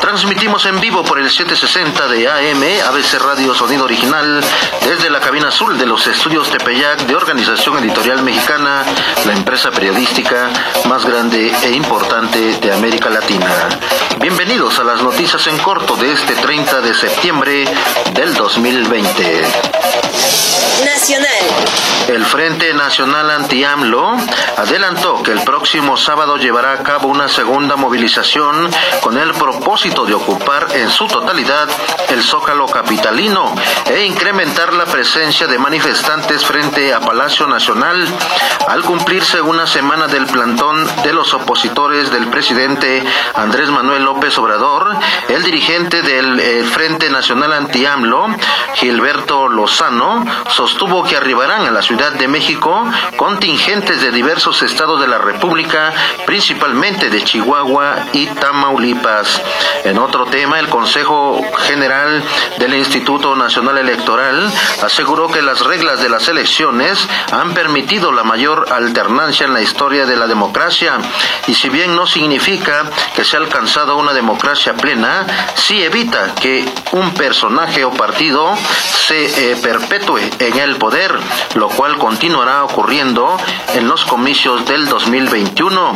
Transmitimos 0.00 0.64
en 0.66 0.80
vivo 0.80 1.04
por 1.04 1.18
el 1.18 1.28
760 1.28 2.08
de 2.08 2.28
AM, 2.28 2.62
ABC 2.88 3.20
Radio 3.20 3.54
Sonido 3.54 3.84
Original, 3.84 4.42
desde 4.82 5.10
la 5.10 5.20
cabina 5.20 5.48
azul 5.48 5.78
de 5.78 5.86
los 5.86 6.06
estudios 6.06 6.50
Tepeyac 6.50 7.00
de 7.06 7.14
Organización 7.14 7.78
Editorial 7.78 8.22
Mexicana, 8.22 8.84
la 9.26 9.32
empresa 9.32 9.70
periodística 9.70 10.50
más 10.88 11.04
grande 11.04 11.52
e 11.62 11.70
importante 11.72 12.56
de 12.58 12.72
América 12.72 13.10
Latina. 13.10 13.68
Bienvenidos 14.18 14.78
a 14.78 14.84
las 14.84 15.02
noticias 15.02 15.46
en 15.46 15.58
corto 15.58 15.96
de 15.96 16.12
este 16.12 16.34
30 16.34 16.80
de 16.80 16.94
septiembre 16.94 17.64
del 18.14 18.34
2020. 18.34 19.42
Nacional. 20.84 21.79
El 22.10 22.26
Frente 22.26 22.74
Nacional 22.74 23.30
Anti-AMLO 23.30 24.16
adelantó 24.56 25.22
que 25.22 25.30
el 25.30 25.42
próximo 25.42 25.96
sábado 25.96 26.38
llevará 26.38 26.72
a 26.72 26.82
cabo 26.82 27.06
una 27.06 27.28
segunda 27.28 27.76
movilización 27.76 28.68
con 29.00 29.16
el 29.16 29.32
propósito 29.32 30.04
de 30.04 30.14
ocupar 30.14 30.66
en 30.74 30.90
su 30.90 31.06
totalidad 31.06 31.68
el 32.08 32.20
zócalo 32.24 32.66
capitalino 32.66 33.54
e 33.86 34.06
incrementar 34.06 34.74
la 34.74 34.86
presencia 34.86 35.46
de 35.46 35.56
manifestantes 35.60 36.44
frente 36.44 36.92
a 36.92 36.98
Palacio 36.98 37.46
Nacional 37.46 38.08
al 38.66 38.82
cumplirse 38.82 39.40
una 39.40 39.68
semana 39.68 40.08
del 40.08 40.26
plantón 40.26 40.84
de 41.04 41.12
los 41.12 41.32
opositores 41.32 42.10
del 42.10 42.26
presidente 42.26 43.04
Andrés 43.34 43.70
Manuel 43.70 44.02
López 44.02 44.36
Obrador, 44.36 44.96
el 45.28 45.44
dirigente 45.44 46.02
del 46.02 46.40
eh, 46.40 46.64
Frente 46.64 47.08
Nacional 47.08 47.52
Anti-AMLO, 47.52 48.26
Gilberto 48.74 49.46
Lozano, 49.46 50.24
sostuvo 50.48 51.04
que 51.04 51.16
arribarán 51.16 51.66
a 51.66 51.70
la 51.70 51.82
Ciudad 51.82 51.99
de 52.08 52.28
México 52.28 52.82
contingentes 53.16 54.00
de 54.00 54.10
diversos 54.10 54.62
estados 54.62 54.98
de 55.02 55.06
la 55.06 55.18
República, 55.18 55.92
principalmente 56.24 57.10
de 57.10 57.22
Chihuahua 57.22 58.06
y 58.14 58.26
Tamaulipas. 58.26 59.42
En 59.84 59.98
otro 59.98 60.24
tema, 60.24 60.58
el 60.58 60.68
Consejo 60.68 61.42
General 61.58 62.22
del 62.58 62.74
Instituto 62.74 63.36
Nacional 63.36 63.76
Electoral 63.76 64.50
aseguró 64.82 65.28
que 65.28 65.42
las 65.42 65.60
reglas 65.60 66.00
de 66.00 66.08
las 66.08 66.26
elecciones 66.28 67.06
han 67.32 67.52
permitido 67.52 68.12
la 68.12 68.24
mayor 68.24 68.66
alternancia 68.72 69.44
en 69.44 69.52
la 69.52 69.60
historia 69.60 70.06
de 70.06 70.16
la 70.16 70.26
democracia 70.26 70.98
y 71.48 71.54
si 71.54 71.68
bien 71.68 71.94
no 71.94 72.06
significa 72.06 72.90
que 73.14 73.24
se 73.24 73.36
ha 73.36 73.40
alcanzado 73.40 73.98
una 73.98 74.14
democracia 74.14 74.74
plena, 74.74 75.26
sí 75.54 75.82
evita 75.82 76.34
que 76.34 76.66
un 76.92 77.12
personaje 77.12 77.84
o 77.84 77.90
partido 77.90 78.56
se 79.06 79.52
eh, 79.52 79.56
perpetúe 79.56 80.20
en 80.38 80.58
el 80.58 80.76
poder, 80.76 81.18
lo 81.56 81.68
cual 81.68 81.89
continuará 81.98 82.64
ocurriendo 82.64 83.36
en 83.74 83.88
los 83.88 84.04
comicios 84.04 84.64
del 84.66 84.86
2021. 84.88 85.94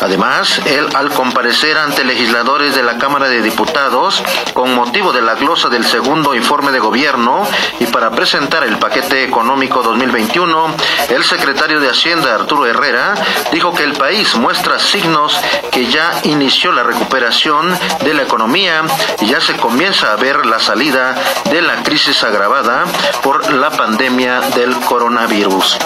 Además, 0.00 0.60
él 0.66 0.88
al 0.94 1.10
comparecer 1.10 1.76
ante 1.76 2.04
legisladores 2.04 2.74
de 2.74 2.82
la 2.82 2.98
Cámara 2.98 3.28
de 3.28 3.42
Diputados 3.42 4.22
con 4.54 4.74
motivo 4.74 5.12
de 5.12 5.22
la 5.22 5.34
glosa 5.34 5.68
del 5.68 5.84
segundo 5.84 6.34
informe 6.34 6.72
de 6.72 6.78
gobierno 6.78 7.46
y 7.80 7.86
para 7.86 8.10
presentar 8.10 8.64
el 8.64 8.78
paquete 8.78 9.24
económico 9.24 9.82
2021, 9.82 10.74
el 11.08 11.24
secretario 11.24 11.80
de 11.80 11.90
Hacienda 11.90 12.34
Arturo 12.34 12.66
Herrera 12.66 13.14
dijo 13.52 13.74
que 13.74 13.84
el 13.84 13.94
país 13.94 14.34
muestra 14.36 14.78
signos 14.78 15.38
que 15.70 15.86
ya 15.86 16.12
inició 16.24 16.72
la 16.72 16.82
recuperación 16.82 17.76
de 18.04 18.14
la 18.14 18.22
economía 18.22 18.82
y 19.20 19.26
ya 19.26 19.40
se 19.40 19.56
comienza 19.56 20.12
a 20.12 20.16
ver 20.16 20.46
la 20.46 20.60
salida 20.60 21.14
de 21.50 21.62
la 21.62 21.82
crisis 21.82 22.22
agravada 22.22 22.84
por 23.22 23.52
la 23.52 23.70
pandemia 23.70 24.40
del 24.54 24.74
coronavirus. 24.80 25.78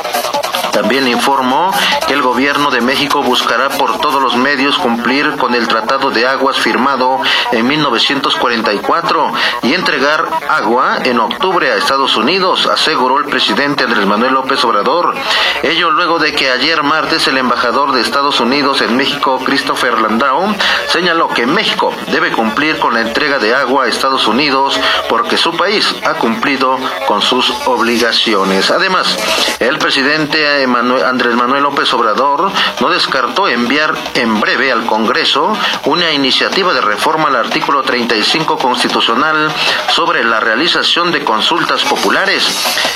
También 0.73 1.07
informó 1.07 1.71
que 2.07 2.15
el 2.15 2.23
gobierno 2.23 2.71
de 2.71 2.81
México 2.81 3.23
buscará 3.23 3.69
por 3.71 3.99
todos 3.99 4.23
los 4.23 4.37
medios 4.37 4.79
cumplir 4.79 5.37
con 5.37 5.55
el 5.55 5.69
Tratado 5.69 6.11
de 6.11 6.27
Aguas 6.27 6.59
firmado 6.59 7.21
en 7.53 7.67
1944 7.67 9.33
y 9.63 9.75
entregar 9.75 10.29
agua 10.49 10.99
en 11.05 11.21
octubre 11.21 11.71
a 11.71 11.77
Estados 11.77 12.17
Unidos, 12.17 12.67
aseguró 12.67 13.19
el 13.19 13.27
presidente 13.27 13.85
Andrés 13.85 14.07
Manuel 14.07 14.35
López 14.35 14.65
Obrador. 14.65 15.15
Ello 15.63 15.91
luego 15.91 16.19
de 16.19 16.35
que 16.35 16.51
ayer 16.51 16.83
martes 16.83 17.27
el 17.29 17.39
embajador 17.39 17.93
de 17.93 18.01
Estados 18.01 18.41
Unidos 18.41 18.81
en 18.81 18.97
México, 18.97 19.41
Christopher 19.45 20.01
Landau, 20.01 20.55
señaló 20.89 21.29
que 21.29 21.47
México 21.47 21.93
debe 22.11 22.33
cumplir 22.33 22.79
con 22.79 22.95
la 22.95 23.01
entrega 23.01 23.39
de 23.39 23.55
agua 23.55 23.85
a 23.85 23.89
Estados 23.89 24.27
Unidos 24.27 24.79
porque 25.09 25.37
su 25.37 25.57
país 25.57 25.95
ha 26.05 26.15
cumplido 26.15 26.79
con 27.07 27.23
sus 27.23 27.51
obligaciones. 27.67 28.71
Además, 28.71 29.17
el 29.59 29.79
presidente 29.79 30.42
Andrés 30.45 31.35
Manuel 31.35 31.63
López 31.63 31.93
Obrador 31.95 32.51
no 32.81 32.89
descartó 32.91 33.49
enviar 33.49 33.95
en 34.15 34.41
breve 34.41 34.73
al 34.73 34.87
Congreso 34.87 35.57
una 35.85 36.13
iniciativa 36.13 36.73
de 36.75 36.81
reforma 36.81 37.29
al 37.29 37.37
artículo 37.37 37.83
35 37.83 38.59
constitucional 38.59 39.53
sobre 39.91 40.25
la 40.25 40.41
realización 40.41 41.13
de 41.13 41.25
consultas 41.25 41.85
populares. 41.85 42.47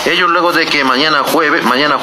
Ello 0.06 0.28
luego 0.28 0.52
de 0.52 0.66
que 0.66 0.84
mañana 0.84 1.22
jueves, 1.24 1.64
mañana 1.64 1.98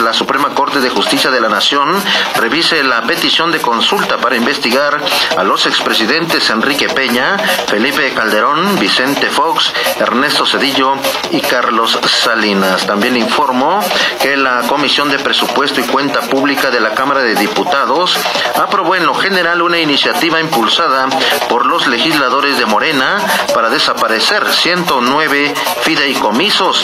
la 0.00 0.12
Suprema 0.12 0.54
Corte 0.54 0.80
de 0.80 0.88
Justicia 0.88 1.30
de 1.30 1.40
la 1.40 1.48
Nación 1.48 1.88
revise 2.36 2.82
la 2.82 3.02
petición 3.02 3.52
de 3.52 3.60
consulta 3.60 4.16
para 4.16 4.36
investigar 4.36 5.00
a 5.36 5.44
los 5.44 5.66
expresidentes 5.66 6.48
Enrique 6.50 6.88
Peña, 6.88 7.36
Felipe 7.66 8.12
Calderón, 8.14 8.78
Vicente 8.78 9.28
Fox, 9.30 9.72
Ernesto 10.00 10.46
Cedillo 10.46 10.94
y 11.30 11.40
Carlos 11.40 11.98
Salinas. 12.06 12.86
También 12.86 13.16
informó 13.16 13.80
que 14.20 14.36
la 14.36 14.62
Comisión 14.62 14.87
de 14.88 15.18
Presupuesto 15.18 15.80
y 15.80 15.84
Cuenta 15.84 16.22
Pública 16.22 16.70
de 16.70 16.80
la 16.80 16.94
Cámara 16.94 17.20
de 17.20 17.34
Diputados 17.34 18.18
aprobó 18.58 18.96
en 18.96 19.04
lo 19.04 19.14
general 19.14 19.60
una 19.60 19.78
iniciativa 19.78 20.40
impulsada 20.40 21.08
por 21.50 21.66
los 21.66 21.86
legisladores 21.86 22.56
de 22.56 22.64
Morena 22.64 23.18
para 23.52 23.68
desaparecer 23.68 24.50
109 24.50 25.52
fideicomisos. 25.82 26.82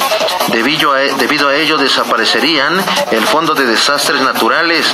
Debido 0.48 0.92
a, 0.92 0.98
debido 0.98 1.48
a 1.48 1.56
ello 1.56 1.78
desaparecerían 1.78 2.76
el 3.10 3.26
Fondo 3.26 3.54
de 3.54 3.64
Desastres 3.64 4.20
Naturales, 4.20 4.86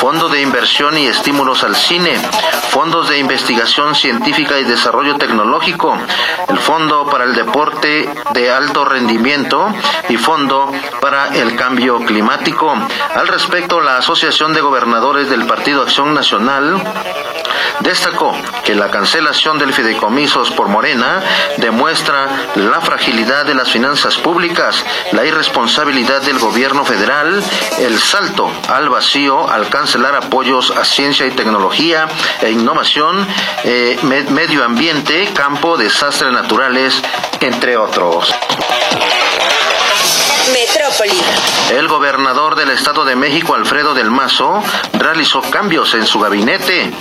Fondo 0.00 0.28
de 0.28 0.42
Inversión 0.42 0.98
y 0.98 1.06
Estímulos 1.06 1.62
al 1.62 1.76
Cine, 1.76 2.18
Fondos 2.70 3.08
de 3.08 3.18
Investigación 3.18 3.94
Científica 3.94 4.58
y 4.58 4.64
Desarrollo 4.64 5.16
Tecnológico, 5.18 5.96
el 6.48 6.58
Fondo 6.58 7.06
para 7.06 7.24
el 7.24 7.34
Deporte 7.34 8.10
de 8.32 8.50
Alto 8.50 8.84
Rendimiento 8.84 9.72
y 10.08 10.16
Fondo 10.16 10.72
para 11.00 11.28
el 11.28 11.54
Cambio 11.54 12.00
Climático. 12.04 12.55
Al 12.56 13.28
respecto, 13.28 13.82
la 13.82 13.98
Asociación 13.98 14.54
de 14.54 14.62
Gobernadores 14.62 15.28
del 15.28 15.44
Partido 15.44 15.82
Acción 15.82 16.14
Nacional 16.14 16.82
destacó 17.80 18.34
que 18.64 18.74
la 18.74 18.90
cancelación 18.90 19.58
del 19.58 19.74
fideicomisos 19.74 20.50
por 20.52 20.68
Morena 20.68 21.22
demuestra 21.58 22.28
la 22.54 22.80
fragilidad 22.80 23.44
de 23.44 23.54
las 23.54 23.70
finanzas 23.70 24.16
públicas, 24.16 24.82
la 25.12 25.26
irresponsabilidad 25.26 26.22
del 26.22 26.38
gobierno 26.38 26.82
federal, 26.86 27.44
el 27.78 27.98
salto 27.98 28.50
al 28.68 28.88
vacío 28.88 29.50
al 29.50 29.68
cancelar 29.68 30.14
apoyos 30.14 30.70
a 30.70 30.84
ciencia 30.86 31.26
y 31.26 31.32
tecnología 31.32 32.08
e 32.40 32.52
innovación, 32.52 33.26
eh, 33.64 33.98
medio 34.02 34.64
ambiente, 34.64 35.28
campo, 35.34 35.76
desastres 35.76 36.32
naturales, 36.32 37.02
entre 37.40 37.76
otros. 37.76 38.34
Metrópoli. 40.52 41.20
El 41.70 41.88
gobernador 41.88 42.54
del 42.54 42.70
Estado 42.70 43.04
de 43.04 43.16
México, 43.16 43.54
Alfredo 43.54 43.94
del 43.94 44.10
Mazo, 44.10 44.62
realizó 44.92 45.42
cambios 45.42 45.94
en 45.94 46.06
su 46.06 46.20
gabinete. 46.20 46.92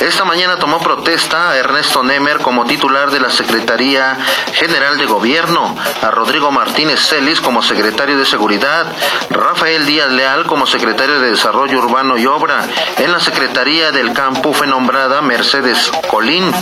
Esta 0.00 0.24
mañana 0.24 0.58
tomó 0.58 0.78
protesta 0.78 1.50
a 1.50 1.56
Ernesto 1.56 2.02
Nemer 2.02 2.38
como 2.38 2.64
titular 2.64 3.10
de 3.10 3.20
la 3.20 3.30
Secretaría 3.30 4.16
General 4.52 4.96
de 4.96 5.06
Gobierno, 5.06 5.76
a 6.02 6.10
Rodrigo 6.10 6.50
Martínez 6.50 7.00
Celis 7.00 7.40
como 7.40 7.62
secretario 7.62 8.18
de 8.18 8.24
Seguridad, 8.24 8.86
Rafael 9.30 9.86
Díaz 9.86 10.10
Leal 10.10 10.46
como 10.46 10.66
secretario 10.66 11.20
de 11.20 11.30
Desarrollo 11.30 11.78
Urbano 11.78 12.16
y 12.16 12.26
Obra. 12.26 12.64
En 12.98 13.12
la 13.12 13.20
Secretaría 13.20 13.92
del 13.92 14.12
Campo 14.12 14.52
fue 14.52 14.66
nombrada 14.66 15.20
Mercedes 15.22 15.90
Colín. 16.08 16.52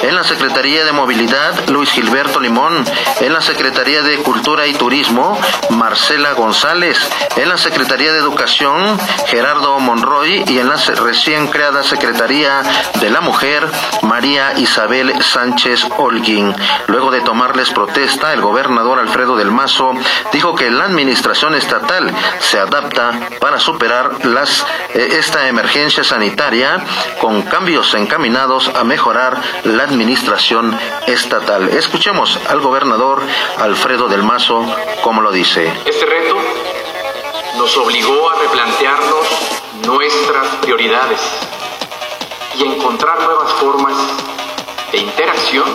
En 0.00 0.14
la 0.14 0.24
Secretaría 0.24 0.84
de 0.84 0.92
Movilidad, 0.92 1.68
Luis 1.68 1.90
Gilberto 1.90 2.40
Limón. 2.40 2.84
En 3.20 3.32
la 3.32 3.40
Secretaría 3.40 4.02
de 4.02 4.18
Cultura 4.18 4.66
y 4.66 4.74
Turismo, 4.74 5.38
Marcela 5.86 6.32
González, 6.32 6.98
en 7.36 7.48
la 7.48 7.56
Secretaría 7.56 8.12
de 8.12 8.18
Educación 8.18 8.98
Gerardo 9.28 9.78
Monroy 9.78 10.42
y 10.48 10.58
en 10.58 10.68
la 10.68 10.74
recién 10.74 11.46
creada 11.46 11.84
Secretaría 11.84 12.60
de 13.00 13.08
la 13.08 13.20
Mujer 13.20 13.64
María 14.02 14.58
Isabel 14.58 15.22
Sánchez 15.22 15.86
Holguín. 15.96 16.52
Luego 16.88 17.12
de 17.12 17.20
tomarles 17.20 17.70
protesta, 17.70 18.32
el 18.32 18.40
gobernador 18.40 18.98
Alfredo 18.98 19.36
del 19.36 19.52
Mazo 19.52 19.92
dijo 20.32 20.56
que 20.56 20.72
la 20.72 20.86
administración 20.86 21.54
estatal 21.54 22.12
se 22.40 22.58
adapta 22.58 23.12
para 23.40 23.60
superar 23.60 24.10
eh, 24.92 25.08
esta 25.12 25.46
emergencia 25.46 26.02
sanitaria 26.02 26.84
con 27.20 27.42
cambios 27.42 27.94
encaminados 27.94 28.72
a 28.74 28.82
mejorar 28.82 29.40
la 29.62 29.84
administración 29.84 30.76
estatal. 31.06 31.68
Escuchemos 31.68 32.40
al 32.48 32.60
gobernador 32.60 33.22
Alfredo 33.60 34.08
del 34.08 34.24
Mazo 34.24 34.66
como 35.02 35.22
lo 35.22 35.30
dice. 35.30 35.75
Este 35.84 36.06
reto 36.06 36.36
nos 37.56 37.76
obligó 37.76 38.30
a 38.30 38.36
replantearnos 38.36 39.26
nuestras 39.86 40.46
prioridades 40.62 41.20
y 42.54 42.64
encontrar 42.64 43.20
nuevas 43.20 43.52
formas 43.52 43.96
de 44.92 44.98
interacción 44.98 45.68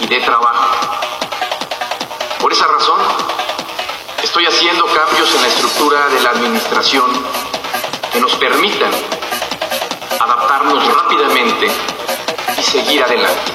y 0.00 0.06
de 0.06 0.20
trabajo. 0.20 0.76
Por 2.40 2.52
esa 2.52 2.66
razón, 2.66 3.00
estoy 4.22 4.46
haciendo 4.46 4.86
cambios 4.86 5.34
en 5.34 5.42
la 5.42 5.48
estructura 5.48 6.08
de 6.08 6.20
la 6.20 6.30
administración 6.30 7.10
que 8.12 8.20
nos 8.20 8.34
permitan 8.36 8.90
adaptarnos 10.20 10.86
rápidamente 10.94 11.70
y 12.58 12.62
seguir 12.62 13.02
adelante. 13.02 13.52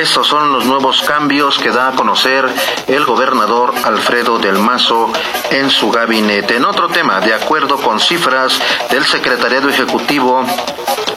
Estos 0.00 0.28
son 0.28 0.50
los 0.50 0.64
nuevos 0.64 1.02
cambios 1.02 1.58
que 1.58 1.70
da 1.70 1.88
a 1.88 1.92
conocer 1.92 2.48
el 2.86 3.04
gobernador 3.04 3.74
Alfredo 3.84 4.38
del 4.38 4.58
Mazo 4.58 5.12
en 5.50 5.68
su 5.68 5.90
gabinete. 5.90 6.56
En 6.56 6.64
otro 6.64 6.88
tema, 6.88 7.20
de 7.20 7.34
acuerdo 7.34 7.76
con 7.76 8.00
cifras 8.00 8.58
del 8.90 9.04
Secretariado 9.04 9.68
Ejecutivo 9.68 10.46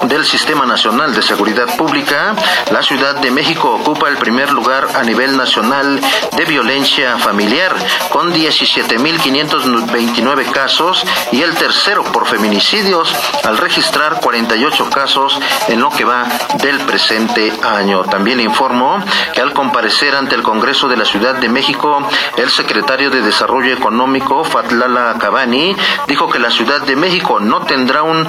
del 0.07 0.25
Sistema 0.25 0.65
Nacional 0.65 1.13
de 1.15 1.21
Seguridad 1.21 1.77
Pública, 1.77 2.35
la 2.71 2.81
Ciudad 2.83 3.15
de 3.15 3.31
México 3.31 3.73
ocupa 3.73 4.09
el 4.09 4.17
primer 4.17 4.51
lugar 4.51 4.89
a 4.95 5.03
nivel 5.03 5.37
nacional 5.37 6.01
de 6.35 6.43
violencia 6.45 7.17
familiar, 7.17 7.73
con 8.09 8.33
17.529 8.33 10.51
casos 10.51 11.05
y 11.31 11.41
el 11.41 11.55
tercero 11.55 12.03
por 12.03 12.27
feminicidios, 12.27 13.15
al 13.43 13.57
registrar 13.57 14.19
48 14.19 14.89
casos 14.89 15.39
en 15.69 15.79
lo 15.79 15.89
que 15.89 16.03
va 16.03 16.25
del 16.55 16.81
presente 16.81 17.53
año. 17.63 18.03
También 18.03 18.41
informó 18.73 19.03
que 19.33 19.41
al 19.41 19.53
comparecer 19.53 20.15
ante 20.15 20.35
el 20.35 20.41
Congreso 20.41 20.87
de 20.87 20.97
la 20.97 21.05
Ciudad 21.05 21.35
de 21.35 21.47
México, 21.47 22.01
el 22.37 22.49
secretario 22.49 23.11
de 23.11 23.21
Desarrollo 23.21 23.71
Económico, 23.71 24.43
Fatlala 24.43 25.15
Cabani, 25.19 25.75
dijo 26.07 26.29
que 26.29 26.39
la 26.39 26.49
Ciudad 26.49 26.81
de 26.81 26.95
México 26.95 27.39
no 27.39 27.61
tendrá 27.61 28.01
un 28.03 28.27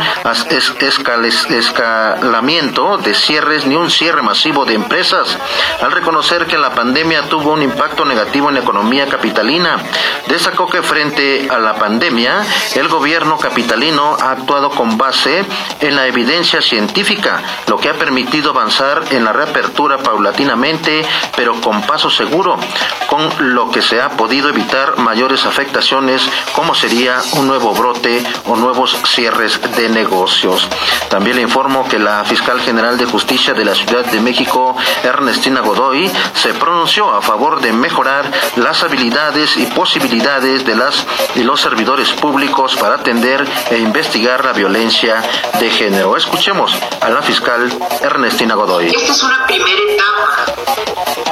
escalamiento 1.48 2.98
de 2.98 3.14
cierres 3.14 3.64
ni 3.66 3.74
un 3.74 3.90
cierre 3.90 4.22
masivo 4.22 4.66
de 4.66 4.74
empresas, 4.74 5.38
al 5.80 5.92
reconocer 5.92 6.46
que 6.46 6.58
la 6.58 6.74
pandemia 6.74 7.22
tuvo 7.22 7.52
un 7.52 7.62
impacto 7.62 8.04
negativo 8.04 8.48
en 8.48 8.56
la 8.56 8.60
economía 8.60 9.06
capitalina. 9.06 9.78
Destacó 10.26 10.68
que 10.68 10.82
frente 10.82 11.48
a 11.50 11.58
la 11.58 11.74
pandemia, 11.76 12.44
el 12.74 12.88
gobierno 12.88 13.38
capitalino 13.38 14.16
ha 14.20 14.32
actuado 14.32 14.70
con 14.70 14.98
base 14.98 15.44
en 15.80 15.96
la 15.96 16.06
evidencia 16.06 16.60
científica, 16.60 17.42
lo 17.66 17.78
que 17.78 17.88
ha 17.88 17.94
permitido 17.94 18.50
avanzar 18.50 19.04
en 19.10 19.24
la 19.24 19.32
reapertura 19.32 19.98
paulatinamente, 20.34 21.04
pero 21.36 21.60
con 21.60 21.82
paso 21.82 22.10
seguro, 22.10 22.58
con 23.06 23.54
lo 23.54 23.70
que 23.70 23.82
se 23.82 24.00
ha 24.00 24.10
podido 24.10 24.48
evitar 24.48 24.98
mayores 24.98 25.46
afectaciones 25.46 26.22
como 26.52 26.74
sería 26.74 27.20
un 27.34 27.46
nuevo 27.46 27.72
brote 27.72 28.22
o 28.46 28.56
nuevos 28.56 28.96
cierres 29.06 29.60
de 29.76 29.88
negocios. 29.88 30.68
También 31.08 31.36
le 31.36 31.42
informo 31.42 31.88
que 31.88 31.98
la 31.98 32.24
fiscal 32.24 32.60
general 32.60 32.98
de 32.98 33.06
justicia 33.06 33.54
de 33.54 33.64
la 33.64 33.74
Ciudad 33.74 34.04
de 34.06 34.20
México, 34.20 34.76
Ernestina 35.02 35.60
Godoy, 35.60 36.10
se 36.34 36.54
pronunció 36.54 37.10
a 37.14 37.22
favor 37.22 37.60
de 37.60 37.72
mejorar 37.72 38.30
las 38.56 38.82
habilidades 38.82 39.56
y 39.56 39.66
posibilidades 39.66 40.64
de 40.64 40.74
las 40.74 41.06
y 41.34 41.42
los 41.42 41.60
servidores 41.60 42.10
públicos 42.12 42.76
para 42.76 42.96
atender 42.96 43.46
e 43.70 43.78
investigar 43.78 44.44
la 44.44 44.52
violencia 44.52 45.22
de 45.60 45.70
género. 45.70 46.16
Escuchemos 46.16 46.76
a 47.00 47.08
la 47.08 47.22
fiscal 47.22 47.70
Ernestina 48.02 48.54
Godoy. 48.54 48.86
Esta 48.88 49.12
es 49.12 49.22
una 49.22 49.46
primera 49.46 49.80
etapa. 49.92 50.23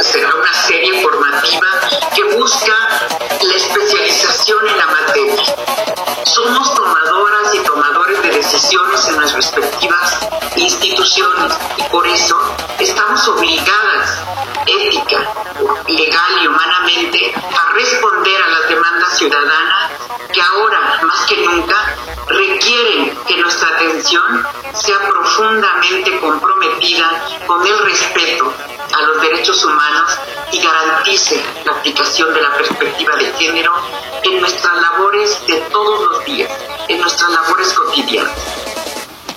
Será 0.01 0.35
una 0.35 0.53
serie 0.67 1.03
formativa 1.03 1.67
que 2.15 2.25
busca 2.37 2.73
la 3.43 3.55
especialización 3.55 4.69
en 4.69 4.77
la 4.77 4.87
materia. 4.87 5.43
Somos 6.25 6.75
tomadoras 6.75 7.55
y 7.55 7.59
tomadores 7.61 8.23
de 8.23 8.31
decisiones 8.31 9.09
en 9.09 9.21
las 9.21 9.33
respectivas 9.33 10.19
instituciones 10.57 11.55
y 11.77 11.83
por 11.85 12.07
eso 12.07 12.37
estamos 12.79 13.27
obligadas 13.29 14.23
ética, 14.67 15.19
legal 15.89 16.33
y 16.43 16.47
humanamente 16.47 17.35
a 17.35 17.73
responder 17.73 18.43
a 18.43 18.49
las 18.49 18.69
demandas 18.69 19.19
ciudadanas 19.19 19.91
que 20.33 20.41
ahora 20.41 21.01
más 21.03 21.27
que 21.27 21.37
nunca 21.39 21.97
requieren 22.29 23.17
que 23.27 23.37
nuestra 23.37 23.69
atención 23.69 24.47
sea 24.73 24.99
profundamente 25.09 26.19
comprometida 26.21 27.23
con 27.47 27.67
el 27.67 27.79
respeto 27.81 28.53
a 28.93 29.03
los 29.03 29.21
derechos 29.23 29.65
humanos 29.65 30.11
y 30.53 30.61
garantice 30.61 31.45
la 31.65 31.73
aplicación 31.73 32.33
de 32.35 32.43
la 32.43 32.55
perspectiva 32.55 33.17
de 33.17 33.33
género 33.33 33.73
en 34.23 34.41
nuestras 34.41 34.77
labores 34.77 35.47
de 35.47 35.57
todos 35.73 36.01
los 36.01 36.25
días, 36.25 36.51
en 36.89 37.01
nuestras 37.01 37.31
labores 37.31 37.73
cotidianas. 37.73 38.39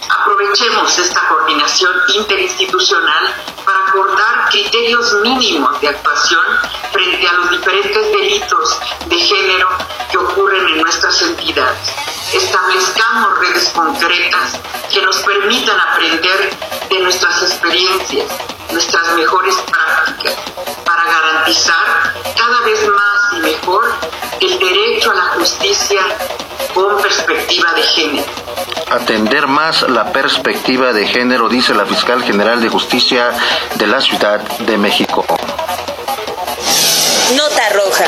Aprovechemos 0.09 0.97
esta 0.97 1.27
coordinación 1.27 1.93
interinstitucional 2.15 3.33
para 3.65 3.79
acordar 3.87 4.49
criterios 4.49 5.13
mínimos 5.21 5.79
de 5.81 5.89
actuación 5.89 6.43
frente 6.91 7.27
a 7.27 7.33
los 7.33 7.49
diferentes 7.51 8.11
delitos 8.11 8.79
de 9.07 9.17
género 9.17 9.69
que 10.11 10.17
ocurren 10.17 10.67
en 10.67 10.81
nuestras 10.81 11.21
entidades. 11.21 11.93
Establezcamos 12.33 13.39
redes 13.39 13.69
concretas 13.69 14.59
que 14.91 15.01
nos 15.01 15.17
permitan 15.17 15.79
aprender 15.79 16.57
de 16.89 16.99
nuestras 16.99 17.43
experiencias, 17.43 18.27
nuestras 18.71 19.13
mejores 19.13 19.55
prácticas, 19.71 20.33
para 20.85 21.03
garantizar 21.03 22.13
cada 22.37 22.61
vez 22.61 22.87
más 22.87 23.33
y 23.33 23.39
mejor 23.39 23.83
el 24.41 24.59
derecho 24.59 25.11
a 25.11 25.15
la 25.15 25.25
justicia 25.39 26.01
con 26.73 27.01
perspectiva 27.01 27.73
de 27.73 27.83
género. 27.83 28.25
Atender 28.91 29.47
más 29.47 29.81
la 29.83 30.11
perspectiva 30.11 30.93
de 30.93 31.07
género, 31.07 31.49
dice 31.49 31.73
la 31.73 31.85
fiscal 31.85 32.23
general 32.23 32.61
de 32.61 32.69
justicia 32.69 33.31
de 33.75 33.87
la 33.87 33.99
Ciudad 34.01 34.39
de 34.39 34.77
México. 34.77 35.25
Nota 37.35 37.69
roja. 37.69 38.05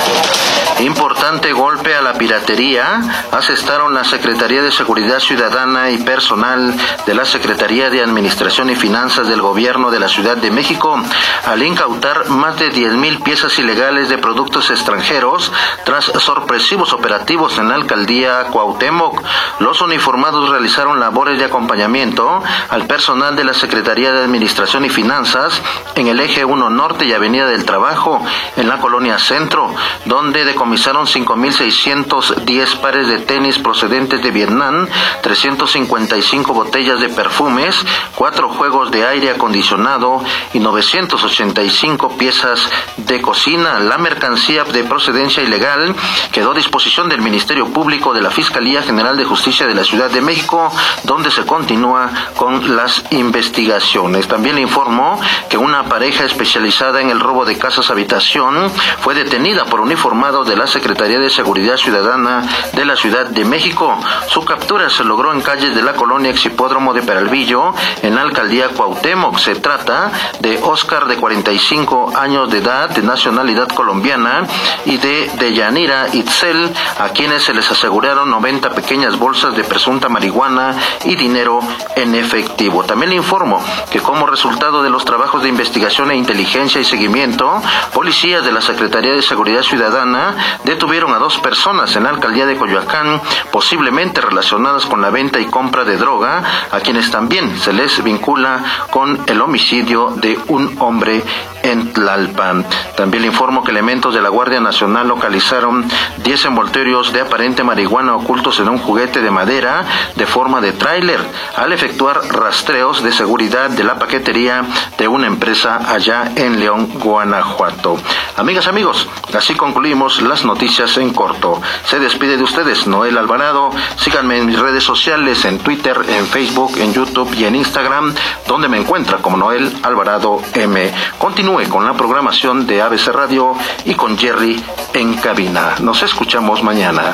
Importante 0.80 1.54
golpe 1.54 1.96
a 1.96 2.04
la 2.04 2.14
piratería 2.14 3.02
asestaron 3.32 3.96
la 3.96 4.04
Secretaría 4.04 4.62
de 4.62 4.72
Seguridad 4.72 5.20
Ciudadana 5.20 5.90
y 5.90 5.98
personal 5.98 6.72
de 7.04 7.14
la 7.16 7.26
Secretaría 7.26 7.90
de 7.90 8.04
Administración 8.04 8.70
y 8.70 8.76
Finanzas 8.76 9.28
del 9.28 9.42
Gobierno 9.42 9.90
de 9.90 10.00
la 10.00 10.08
Ciudad 10.08 10.38
de 10.38 10.52
México 10.52 11.02
al 11.46 11.64
incautar 11.64 12.30
más 12.30 12.60
de 12.60 12.72
10.000 12.72 13.24
piezas 13.24 13.58
ilegales 13.58 14.10
de 14.10 14.20
productos 14.20 14.70
extranjeros 14.70 15.52
tras 15.84 16.06
sorpresivos 16.06 16.94
operativos 16.94 17.58
en 17.58 17.70
la 17.70 17.76
alcaldía 17.76 18.46
Cuauhtémoc. 18.52 19.24
Los 19.60 19.82
uniformados 19.82 20.50
realizaron 20.50 21.00
labores 21.00 21.40
de 21.40 21.46
acompañamiento 21.46 22.44
al 22.70 22.86
personal 22.86 23.36
de 23.36 23.46
la 23.46 23.56
Secretaría 23.56 24.14
de 24.14 24.24
Administración 24.24 24.86
y 24.86 24.90
Finanzas 24.90 25.60
en 25.96 26.08
el 26.08 26.20
eje 26.20 26.46
1 26.46 26.70
Norte 26.70 27.06
y 27.06 27.14
Avenida 27.14 27.48
del 27.48 27.66
Trabajo 27.66 28.24
en 28.56 28.70
la 28.70 28.78
colonia 28.78 29.18
Centro, 29.18 29.74
donde 30.06 30.46
decomisaron 30.68 31.06
5.610 31.06 32.82
pares 32.82 33.08
de 33.08 33.20
tenis 33.20 33.58
procedentes 33.58 34.22
de 34.22 34.32
Vietnam, 34.32 34.86
355 35.22 36.54
botellas 36.54 37.00
de 37.00 37.08
perfumes, 37.08 37.86
cuatro 38.16 38.50
juegos 38.50 38.92
de 38.92 39.08
aire 39.08 39.30
acondicionado 39.30 40.22
y 40.54 40.60
985 40.60 42.18
piezas 42.18 42.70
de 42.98 43.22
cocina. 43.22 43.80
La 43.80 43.98
mercancía 43.98 44.66
de 44.66 44.84
procedencia 44.84 45.42
ilegal 45.42 45.96
quedó 46.34 46.52
a 46.52 46.56
disposición 46.56 47.08
del 47.08 47.22
Ministerio 47.22 47.70
Público 47.70 48.14
de 48.14 48.22
la 48.22 48.30
Fiscalía 48.32 48.84
General 48.84 49.16
de 49.16 49.24
Justicia 49.24 49.68
de 49.68 49.76
la 49.76 49.86
Ciudad 49.86 50.10
de 50.12 50.20
México, 50.20 50.70
donde 51.04 51.32
se 51.32 51.46
continúa 51.46 52.12
con 52.36 52.76
las 52.76 53.06
investigaciones. 53.12 54.28
También 54.28 54.58
informó 54.58 55.18
que 55.48 55.58
una 55.58 55.86
pareja 55.86 56.26
especializada 56.26 57.00
en 57.00 57.10
el 57.10 57.22
robo 57.22 57.46
de 57.46 57.58
casas 57.58 57.90
habitación 57.90 58.70
fue 59.00 59.16
detenida 59.16 59.64
por 59.64 59.80
uniformados 59.80 60.46
de 60.46 60.57
la 60.58 60.68
Secretaría 60.68 61.20
de 61.20 61.30
Seguridad 61.30 61.78
Ciudadana 61.78 62.44
de 62.74 62.84
la 62.84 62.96
Ciudad 62.96 63.28
de 63.28 63.46
México. 63.46 63.98
Su 64.28 64.44
captura 64.44 64.90
se 64.90 65.04
logró 65.04 65.32
en 65.32 65.42
calles 65.42 65.76
de 65.76 65.84
la 65.84 65.94
colonia 65.94 66.32
Exhipódromo 66.32 66.94
de 66.94 67.04
Peralvillo, 67.04 67.74
en 68.02 68.16
la 68.16 68.22
alcaldía 68.22 68.70
Cuauhtémoc. 68.70 69.38
Se 69.38 69.56
trata 69.56 70.12
de 70.40 70.60
Oscar, 70.64 71.06
de 71.08 71.18
45 71.18 72.14
años 72.18 72.50
de 72.50 72.58
edad, 72.58 72.90
de 72.90 73.04
nacionalidad 73.04 73.68
colombiana, 73.70 74.48
y 74.86 74.98
de 74.98 75.32
Deyanira 75.38 76.08
Itzel, 76.14 76.74
a 77.00 77.10
quienes 77.10 77.44
se 77.44 77.54
les 77.54 77.70
aseguraron 77.70 78.30
90 78.32 78.72
pequeñas 78.72 79.18
bolsas 79.18 79.56
de 79.56 79.64
presunta 79.64 80.10
marihuana 80.10 80.76
y 81.06 81.16
dinero 81.16 81.60
en 81.96 82.16
efectivo. 82.16 82.84
También 82.84 83.12
le 83.12 83.16
informo 83.18 83.64
que 83.92 84.00
como 84.00 84.26
resultado 84.26 84.82
de 84.82 84.90
los 84.90 85.06
trabajos 85.06 85.44
de 85.44 85.50
investigación 85.50 86.10
e 86.12 86.16
inteligencia 86.16 86.82
y 86.82 86.86
seguimiento, 86.86 87.62
policías 87.94 88.44
de 88.44 88.52
la 88.52 88.62
Secretaría 88.62 89.14
de 89.14 89.22
Seguridad 89.22 89.62
Ciudadana 89.62 90.47
detuvieron 90.64 91.14
a 91.14 91.20
dos 91.20 91.38
personas 91.40 91.96
en 91.96 92.04
la 92.04 92.10
alcaldía 92.10 92.46
de 92.46 92.58
Coyoacán, 92.58 93.22
posiblemente 93.52 94.22
relacionadas 94.22 94.86
con 94.86 95.02
la 95.02 95.10
venta 95.10 95.40
y 95.40 95.46
compra 95.46 95.84
de 95.84 95.98
droga, 95.98 96.44
a 96.72 96.80
quienes 96.80 97.12
también 97.12 97.58
se 97.58 97.74
les 97.74 98.04
vincula 98.04 98.64
con 98.92 99.20
el 99.28 99.42
homicidio 99.42 100.12
de 100.16 100.40
un 100.48 100.76
hombre 100.80 101.24
en 101.64 101.92
Tlalpan. 101.94 102.66
También 102.96 103.24
le 103.24 103.28
informo 103.28 103.64
que 103.64 103.72
elementos 103.72 104.14
de 104.14 104.22
la 104.22 104.30
Guardia 104.30 104.60
Nacional 104.60 105.08
localizaron 105.08 105.86
10 106.24 106.46
envoltorios 106.46 107.14
de 107.14 107.22
aparente 107.22 107.64
marihuana 107.64 108.16
ocultos 108.16 108.60
en 108.60 108.70
un 108.70 108.78
juguete 108.78 109.22
de 109.22 109.32
madera 109.32 109.86
de 110.16 110.26
forma 110.26 110.62
de 110.62 110.72
tráiler 110.72 111.20
al 111.56 111.74
efectuar 111.74 112.22
rastreos 112.30 113.04
de 113.04 113.12
seguridad 113.12 113.70
de 113.70 113.84
la 113.84 114.00
paquetería 114.00 114.64
de 114.98 115.08
una 115.08 115.28
empresa 115.28 115.92
allá 115.92 116.32
en 116.36 116.60
León, 116.60 116.90
Guanajuato. 117.00 117.98
Amigas, 118.36 118.68
amigos, 118.68 119.08
así 119.34 119.56
concluimos 119.56 120.22
noticias 120.46 120.98
en 120.98 121.14
corto. 121.14 121.62
Se 121.86 122.00
despide 122.00 122.38
de 122.38 122.44
ustedes 122.44 122.88
Noel 122.88 123.18
Alvarado. 123.18 123.72
Síganme 123.98 124.38
en 124.38 124.46
mis 124.46 124.60
redes 124.60 124.84
sociales, 124.84 125.46
en 125.46 125.60
Twitter, 125.60 125.98
en 126.08 126.28
Facebook, 126.28 126.78
en 126.78 126.94
YouTube 126.94 127.34
y 127.36 127.46
en 127.46 127.56
Instagram, 127.56 128.14
donde 128.48 128.68
me 128.68 128.78
encuentra 128.78 129.18
como 129.18 129.38
Noel 129.38 129.72
Alvarado 129.84 130.42
M. 130.54 130.92
Continúe 131.18 131.70
con 131.70 131.86
la 131.86 131.94
programación 131.94 132.68
de 132.68 132.82
ABC 132.82 133.08
Radio 133.08 133.56
y 133.86 133.94
con 133.96 134.18
Jerry 134.18 134.64
en 134.94 135.16
cabina. 135.16 135.76
Nos 135.80 136.04
escuchamos 136.04 136.64
mañana. 136.64 137.14